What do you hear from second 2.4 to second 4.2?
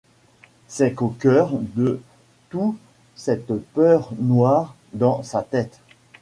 tout cette peur